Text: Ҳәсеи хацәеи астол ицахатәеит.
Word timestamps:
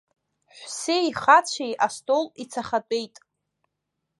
Ҳәсеи 0.55 1.07
хацәеи 1.21 1.73
астол 1.85 2.25
ицахатәеит. 2.43 3.15